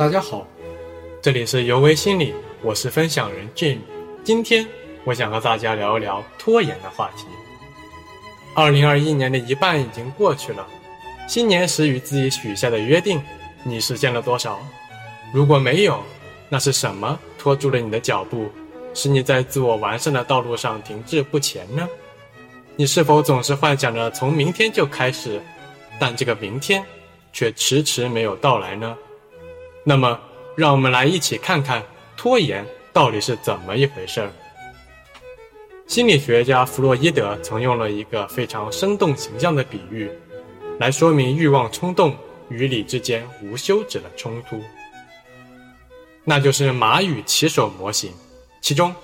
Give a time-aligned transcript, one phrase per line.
[0.00, 0.46] 大家好，
[1.20, 3.76] 这里是尤为心理，我是分享人 Jim。
[4.24, 4.66] 今天
[5.04, 7.26] 我想和大家聊一聊拖延的话题。
[8.54, 10.66] 二零二一年的一半已经过去了，
[11.28, 13.20] 新年时与自己许下的约定，
[13.62, 14.58] 你实现了多少？
[15.34, 16.02] 如果没有，
[16.48, 18.50] 那是什么拖住了你的脚步，
[18.94, 21.86] 使你在自我完善的道路上停滞不前呢？
[22.74, 25.38] 你是否总是幻想着从明天就开始，
[25.98, 26.82] 但这个明天
[27.34, 28.96] 却迟迟没有到来呢？
[29.84, 30.18] 那么，
[30.56, 31.82] 让我们来一起看看
[32.16, 34.30] 拖延到底是怎么一回事儿。
[35.86, 40.08] 心理学家弗洛伊德曾用了一个非常生动形象的比喻，
[40.78, 42.16] 来说明欲望冲动
[42.48, 44.62] 与理之间无休止的冲突。
[46.22, 48.12] 那就是马与骑手模型，
[48.60, 48.94] 其中，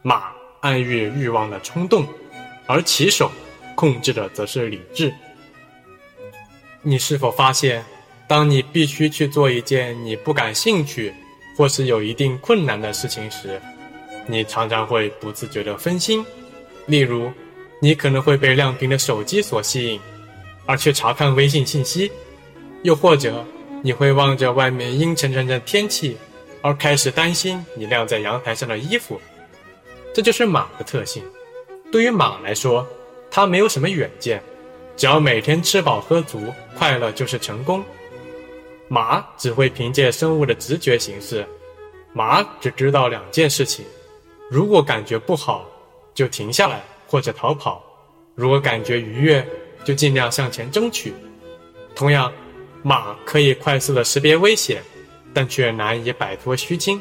[0.00, 2.06] 马暗喻欲望的冲动，
[2.66, 3.30] 而骑手
[3.76, 5.12] 控制的则是理智。
[6.80, 7.84] 你是否发现，
[8.26, 11.12] 当你必须去做一件你不感兴趣，
[11.56, 13.60] 或是有一定困难的事情时，
[14.26, 16.24] 你常常会不自觉地分心，
[16.86, 17.30] 例如，
[17.80, 20.00] 你可能会被亮屏的手机所吸引，
[20.64, 22.10] 而去查看微信信息；
[22.82, 23.44] 又或者，
[23.82, 26.16] 你会望着外面阴沉沉的天气，
[26.62, 29.20] 而开始担心你晾在阳台上的衣服。
[30.14, 31.22] 这就是马的特性。
[31.90, 32.86] 对于马来说，
[33.30, 34.42] 它没有什么远见，
[34.96, 37.84] 只要每天吃饱喝足，快乐就是成功。
[38.92, 41.48] 马只会凭借生物的直觉行事。
[42.12, 43.86] 马只知道两件事情：
[44.50, 45.66] 如果感觉不好，
[46.12, 47.82] 就停下来或者逃跑；
[48.34, 49.48] 如果感觉愉悦，
[49.82, 51.14] 就尽量向前争取。
[51.94, 52.30] 同样，
[52.82, 54.82] 马可以快速的识别危险，
[55.32, 57.00] 但却难以摆脱虚惊。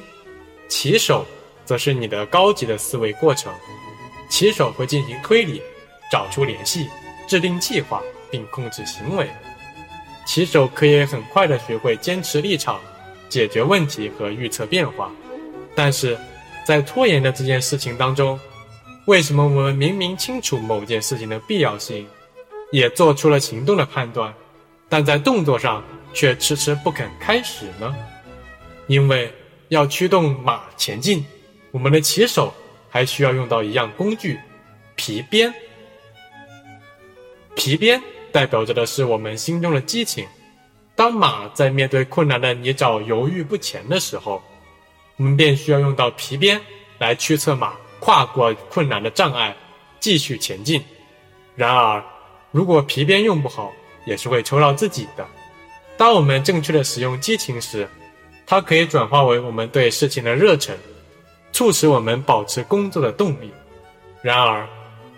[0.70, 1.26] 骑手
[1.66, 3.54] 则是你的高级的思维过程，
[4.30, 5.62] 骑手会进行推理，
[6.10, 6.88] 找出联系，
[7.28, 9.30] 制定计划，并控制行为。
[10.32, 12.80] 骑手可以很快的学会坚持立场。
[13.28, 15.12] 解决问题和预测变化，
[15.76, 16.18] 但是，
[16.66, 18.40] 在拖延的这件事情当中，
[19.08, 22.08] 为什么我们明明清楚某件事情的必要性，
[22.72, 24.34] 也做出了行动的判断，
[24.88, 25.84] 但在动作上
[26.14, 27.94] 却迟迟不肯开始呢？
[28.88, 29.30] 因为
[29.68, 31.26] 要驱动马前进，
[31.72, 32.54] 我们的骑手
[32.90, 34.40] 还需要用到一样工具——
[34.96, 35.54] 皮鞭。
[37.54, 40.26] 皮鞭代表着的是我们心中的激情。
[40.96, 44.42] 当马在面对困难的泥沼犹豫不前的时候，
[45.18, 46.60] 我们便需要用到皮鞭
[47.00, 49.56] 来驱策马跨过困难的障碍，
[50.00, 50.84] 继续前进。
[51.56, 52.04] 然而，
[52.52, 53.72] 如果皮鞭用不好，
[54.06, 55.26] 也是会抽到自己的。
[55.98, 57.88] 当我们正确的使用激情时，
[58.46, 60.76] 它可以转化为我们对事情的热忱，
[61.52, 63.52] 促使我们保持工作的动力。
[64.22, 64.68] 然而，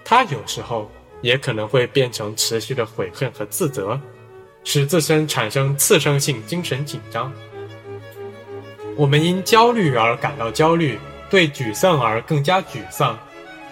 [0.06, 0.90] 它有时候
[1.24, 4.00] 也可能会变成持续的悔恨和自责。
[4.66, 7.34] 使自身产生次生性精神紧张，
[8.96, 10.98] 我们因焦虑而感到焦虑，
[11.30, 13.20] 对沮丧而更加沮丧，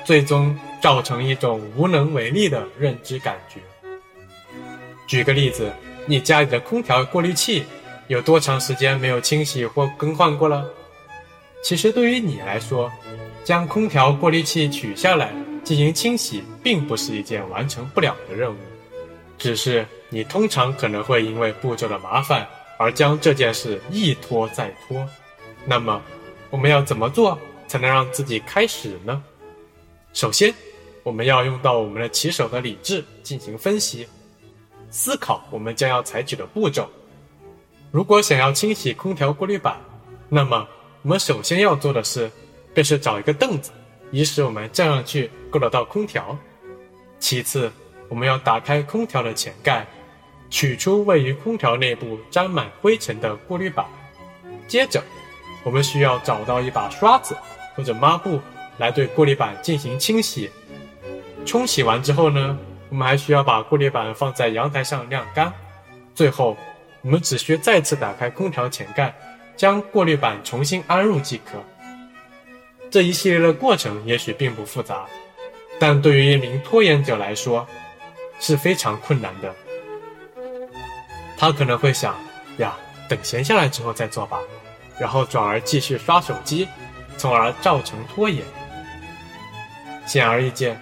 [0.03, 3.61] 最终造成一种无能为力的认知感觉。
[5.07, 5.72] 举个例子，
[6.06, 7.63] 你家里的空调过滤器
[8.07, 10.67] 有多长时间没有清洗或更换过了？
[11.63, 12.91] 其实对于你来说，
[13.45, 15.31] 将空调过滤器取下来
[15.63, 18.57] 进行清洗，并不是一件完成不了的任务，
[19.38, 19.85] 只是。
[20.13, 22.45] 你通常可能会因为步骤的麻烦
[22.77, 25.07] 而将这件事一拖再拖，
[25.63, 26.01] 那么
[26.49, 29.23] 我们要怎么做才能让自己开始呢？
[30.11, 30.53] 首先，
[31.03, 34.05] 我们要用到我们的骑手的理智进行分析、
[34.89, 36.89] 思考我们将要采取的步骤。
[37.89, 39.79] 如果想要清洗空调过滤板，
[40.28, 40.67] 那么
[41.03, 42.29] 我们首先要做的事
[42.73, 43.72] 便是找一个凳子，
[44.11, 46.38] 以使我们站上去够得到空调。
[47.17, 47.72] 其次，
[48.09, 49.88] 我们要打开空调的前盖。
[50.49, 53.85] 取出位于空调内部沾满灰尘的过滤板，
[54.67, 55.01] 接着，
[55.63, 57.33] 我们需要找到一把刷子
[57.73, 58.38] 或者抹布
[58.77, 60.51] 来对过滤板进行清洗。
[61.45, 65.53] 冲洗完之后呢，我们还需要把过滤板放在阳台上晾干。
[66.13, 66.57] 最后，
[67.01, 69.16] 我们只需再次打开空调前盖，
[69.55, 71.64] 将过滤板重新安入即可。
[72.91, 75.05] 这一系列的过程也许并不复杂，
[75.79, 77.66] 但对于一名拖延者来说
[78.41, 79.55] 是非常困难的。
[81.38, 82.14] 他可能会想，
[82.58, 82.78] 呀，
[83.08, 84.38] 等闲下来之后再做吧，
[84.99, 86.67] 然后转而继续刷手机，
[87.16, 88.43] 从而造成拖延。
[90.05, 90.78] 显而易见，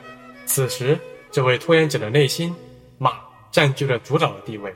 [0.47, 0.97] 此时
[1.31, 2.56] 这位拖延者的内心，
[2.97, 3.19] 马
[3.51, 4.73] 占据了主导的地位。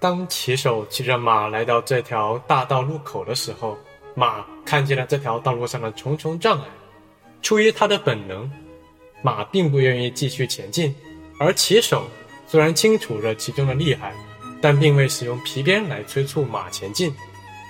[0.00, 3.78] 当骑手骑着马来到这条大道路口的时候，
[4.18, 6.66] 马看见了这条道路上的重重障碍。
[7.40, 8.50] 出于它的本能，
[9.22, 10.92] 马并不愿意继续前进，
[11.38, 12.08] 而骑手
[12.46, 14.12] 虽然清楚着其中的厉害。
[14.60, 17.14] 但并未使用皮鞭来催促马前进，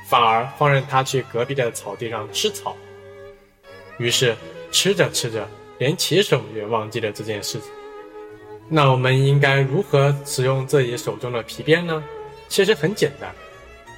[0.08, 2.74] 反而放任它去隔壁的草地上吃草。
[3.98, 4.34] 于是
[4.72, 5.46] 吃着吃着，
[5.76, 7.70] 连骑手也忘记了这件事情。
[8.70, 12.02] 那我们应该如何使用自己手中的皮鞭呢？
[12.48, 13.30] 其实很简单，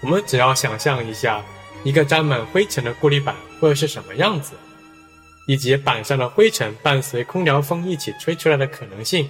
[0.02, 1.44] 我们只要想象一下，
[1.84, 4.54] 一个沾满灰尘的玻璃板会是什么样子，
[5.46, 9.28] 以及板上的灰尘伴随空调风一起吹出来的可能性，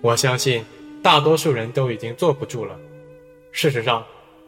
[0.00, 0.64] 我相信
[1.02, 2.76] 大多数人都已经坐不住了。
[3.52, 4.04] 事实上，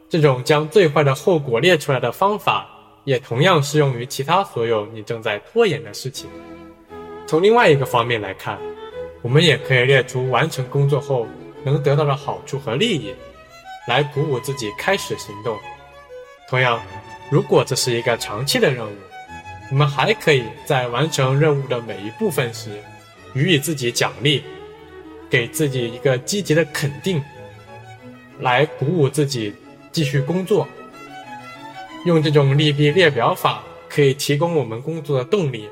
[0.08, 2.69] 这种将最坏的后果列出来的方法，
[3.05, 6.31] 也同样适用于其他所有你正在拖延的事情。
[7.26, 8.58] 从另外一个方面来看。
[9.25, 11.28] 我们也可以列出完成工作后
[11.64, 13.14] 能得到的好处和利益，
[13.87, 15.56] 来鼓舞自己开始行动。
[16.49, 16.82] 同样，
[17.32, 18.94] 如果这是一个长期的任务，
[19.70, 22.73] 我们还可以在完成任务的每一部分时，
[23.32, 24.43] 予以自己奖励，
[25.31, 27.25] 给自己一个积极的肯定，
[28.40, 29.55] 来鼓舞自己
[29.90, 30.69] 继续工作。
[32.05, 35.70] 用这种利弊列表法，可以提供我们工作的动力，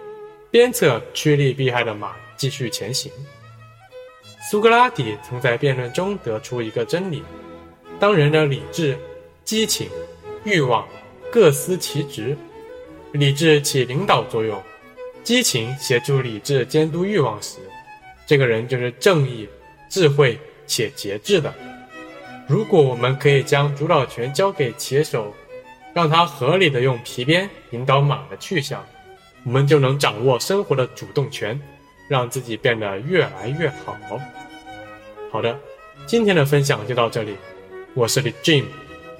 [0.50, 3.12] 鞭策趋利避害的马继续前行。
[4.50, 7.22] 苏格拉底曾在辩论中得出一个真理：
[7.98, 8.98] 当人的理智、
[9.44, 9.90] 激情、
[10.44, 10.88] 欲望
[11.30, 12.36] 各司其职，
[13.12, 14.60] 理智起领导作用，
[15.22, 17.58] 激情协助理智监督欲望时，
[18.26, 19.48] 这个人就是正义、
[19.88, 21.54] 智慧且节制的。
[22.46, 25.32] 如果我们可以将主导权交给骑手，
[25.94, 28.84] 让他合理的用皮鞭引导马的去向，
[29.44, 31.60] 我们就能掌握生活的主动权。
[32.08, 33.96] 让自己变得越来越好。
[35.30, 35.56] 好的，
[36.06, 37.36] 今天的分享就到这里。
[37.94, 38.64] 我是李 Jim，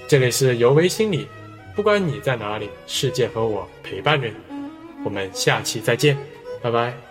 [0.09, 1.29] 这里是尤为心理。
[1.75, 4.35] 不管你在哪里，世界和我陪伴着你。
[5.05, 6.17] 我们下期再见，
[6.61, 7.10] 拜拜。